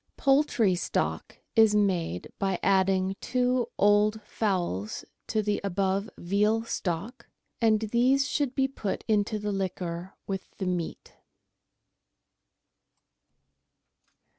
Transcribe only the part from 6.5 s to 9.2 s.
stock, and these should be put